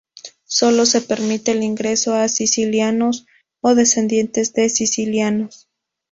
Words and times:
Solo 0.47 0.87
se 0.87 1.01
permite 1.01 1.51
el 1.51 1.61
ingreso 1.61 2.15
a 2.15 2.27
sicilianos 2.27 3.27
o 3.59 3.75
descendientes 3.75 4.51
de 4.53 4.67
sicilianos. 4.69 5.69